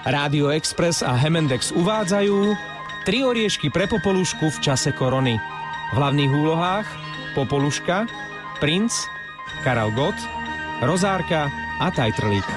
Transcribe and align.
Rádio 0.00 0.48
Express 0.48 1.04
a 1.04 1.12
Hemendex 1.12 1.76
uvádzajú 1.76 2.56
tri 3.04 3.20
oriešky 3.20 3.68
pre 3.68 3.84
Popolušku 3.84 4.48
v 4.48 4.58
čase 4.64 4.96
korony. 4.96 5.36
V 5.92 5.94
hlavných 6.00 6.32
úlohách 6.32 6.88
Popoluška, 7.36 8.08
Princ, 8.64 8.96
Karel 9.60 9.92
Gott, 9.92 10.16
Rozárka 10.80 11.52
a 11.76 11.92
Tajtrlík. 11.92 12.48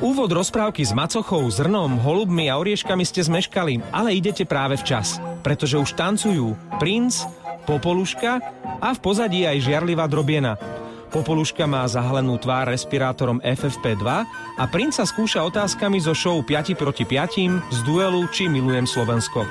Úvod 0.00 0.32
rozprávky 0.32 0.80
s 0.80 0.96
macochou, 0.96 1.44
zrnom, 1.52 2.00
holubmi 2.00 2.48
a 2.48 2.56
orieškami 2.56 3.04
ste 3.04 3.20
zmeškali, 3.20 3.84
ale 3.92 4.16
idete 4.16 4.48
práve 4.48 4.80
včas, 4.80 5.20
pretože 5.44 5.76
už 5.76 5.92
tancujú 5.92 6.56
Princ, 6.80 7.20
Popoluška 7.68 8.40
a 8.80 8.88
v 8.96 8.98
pozadí 9.00 9.44
aj 9.44 9.60
žiarlivá 9.60 10.08
drobiena– 10.08 10.56
Popoluška 11.14 11.62
má 11.70 11.86
zahalenú 11.86 12.34
tvár 12.42 12.74
respirátorom 12.74 13.38
FFP2 13.38 14.02
a 14.58 14.64
princa 14.66 15.06
skúša 15.06 15.46
otázkami 15.46 16.02
zo 16.02 16.10
show 16.10 16.42
5 16.42 16.74
proti 16.74 17.06
5 17.06 17.70
z 17.70 17.78
duelu 17.86 18.26
Či 18.34 18.50
milujem 18.50 18.82
Slovensko. 18.82 19.46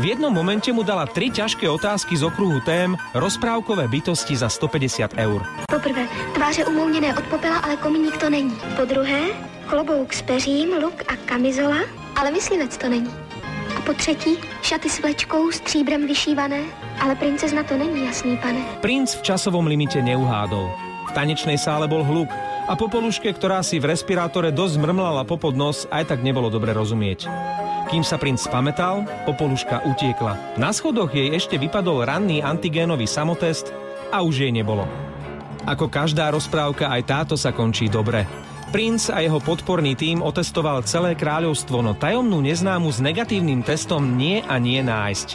V 0.00 0.08
jednom 0.08 0.32
momente 0.32 0.72
mu 0.72 0.80
dala 0.80 1.04
tri 1.04 1.28
ťažké 1.28 1.68
otázky 1.68 2.16
z 2.16 2.24
okruhu 2.24 2.64
tém 2.64 2.96
rozprávkové 3.12 3.92
bytosti 3.92 4.32
za 4.40 4.48
150 4.48 5.12
eur. 5.20 5.44
Poprvé, 5.68 6.08
tváře 6.32 6.64
umouněné 6.64 7.12
od 7.12 7.28
popela, 7.28 7.60
ale 7.60 7.76
komíník 7.76 8.16
to 8.16 8.32
není. 8.32 8.56
Po 8.72 8.88
druhé, 8.88 9.36
klobouk 9.68 10.16
s 10.16 10.24
peřím, 10.24 10.80
luk 10.80 11.04
a 11.12 11.16
kamizola, 11.28 11.84
ale 12.16 12.32
myslivec 12.32 12.72
to 12.72 12.88
není. 12.88 13.12
A 13.76 13.80
po 13.84 13.92
třetí, 13.92 14.40
šaty 14.62 14.88
s 14.88 15.04
vlečkou, 15.04 15.52
stříbrem 15.52 16.06
vyšívané, 16.08 16.64
ale 17.04 17.14
princezna 17.20 17.62
to 17.62 17.76
není, 17.76 18.06
jasný 18.08 18.36
pane. 18.40 18.64
Princ 18.80 19.12
v 19.14 19.22
časovom 19.22 19.68
limite 19.68 20.00
neuhádol 20.00 20.91
tanečnej 21.12 21.60
sále 21.60 21.86
bol 21.86 22.02
hluk 22.02 22.28
a 22.66 22.72
Popoluške, 22.72 23.28
ktorá 23.32 23.60
si 23.60 23.76
v 23.76 23.92
respirátore 23.92 24.50
dosť 24.50 24.80
mrmlala 24.80 25.28
popod 25.28 25.52
nos, 25.52 25.84
aj 25.92 26.14
tak 26.14 26.20
nebolo 26.24 26.48
dobre 26.48 26.72
rozumieť. 26.72 27.28
Kým 27.92 28.00
sa 28.00 28.16
princ 28.16 28.40
spametal, 28.40 29.04
Popoluška 29.28 29.84
utiekla. 29.84 30.56
Na 30.56 30.72
schodoch 30.72 31.12
jej 31.12 31.28
ešte 31.34 31.60
vypadol 31.60 32.08
ranný 32.08 32.40
antigénový 32.40 33.04
samotest 33.04 33.74
a 34.08 34.24
už 34.24 34.48
jej 34.48 34.52
nebolo. 34.54 34.88
Ako 35.68 35.86
každá 35.86 36.32
rozprávka, 36.32 36.90
aj 36.90 37.02
táto 37.06 37.34
sa 37.38 37.54
končí 37.54 37.86
dobre. 37.86 38.26
Princ 38.72 39.12
a 39.12 39.20
jeho 39.20 39.36
podporný 39.36 39.92
tým 39.92 40.24
otestoval 40.24 40.80
celé 40.88 41.12
kráľovstvo, 41.12 41.84
no 41.84 41.92
tajomnú 41.92 42.40
neznámu 42.40 42.88
s 42.88 43.04
negatívnym 43.04 43.60
testom 43.60 44.16
nie 44.16 44.40
a 44.40 44.56
nie 44.56 44.80
nájsť. 44.80 45.28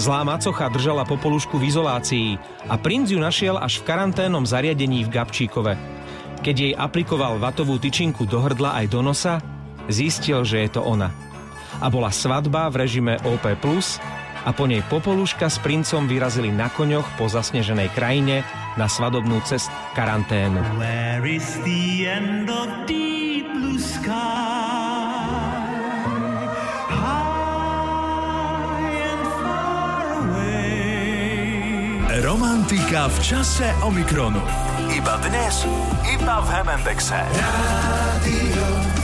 Zlá 0.00 0.24
macocha 0.24 0.72
držala 0.72 1.04
popolušku 1.04 1.60
v 1.60 1.68
izolácii 1.68 2.40
a 2.72 2.80
princ 2.80 3.12
ju 3.12 3.20
našiel 3.20 3.60
až 3.60 3.84
v 3.84 3.92
karanténnom 3.92 4.48
zariadení 4.48 5.04
v 5.04 5.12
Gabčíkove. 5.12 5.76
Keď 6.40 6.56
jej 6.56 6.72
aplikoval 6.72 7.36
vatovú 7.36 7.76
tyčinku 7.76 8.24
do 8.24 8.40
hrdla 8.40 8.80
aj 8.80 8.86
do 8.88 9.04
nosa, 9.04 9.44
zistil, 9.92 10.40
že 10.48 10.64
je 10.64 10.72
to 10.72 10.80
ona. 10.80 11.12
A 11.84 11.92
bola 11.92 12.08
svadba 12.08 12.72
v 12.72 12.88
režime 12.88 13.20
OP+, 13.28 13.44
a 14.40 14.56
po 14.56 14.64
nej 14.64 14.80
popoluška 14.88 15.52
s 15.52 15.60
princom 15.60 16.08
vyrazili 16.08 16.48
na 16.48 16.72
koňoch 16.72 17.04
po 17.20 17.28
zasneženej 17.28 17.92
krajine 17.92 18.40
na 18.80 18.88
svadobnú 18.88 19.44
cest 19.44 19.68
karanténu. 19.92 20.80
Where 20.80 21.28
is 21.28 21.60
the 21.60 22.08
end 22.08 22.48
of 22.48 22.88
deep 22.88 23.52
blue 23.52 23.76
sky? 23.76 24.39
Romantika 32.20 33.08
v 33.08 33.16
čase 33.24 33.72
Omikronu. 33.80 34.44
Iba 34.92 35.16
dnes, 35.24 35.64
iba 36.04 36.44
v 36.44 36.48
Hemendexe. 36.52 37.16
Rádio 37.16 38.99